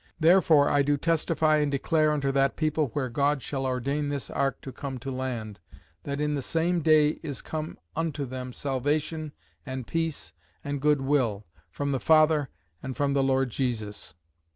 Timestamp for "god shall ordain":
3.07-4.09